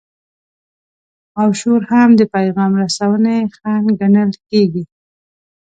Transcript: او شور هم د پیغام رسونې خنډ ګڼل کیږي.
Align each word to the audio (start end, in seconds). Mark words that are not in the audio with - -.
او 1.41 1.49
شور 1.59 1.81
هم 1.91 2.09
د 2.19 2.21
پیغام 2.35 2.71
رسونې 2.83 3.37
خنډ 3.55 3.87
ګڼل 3.99 4.31
کیږي. 4.49 4.83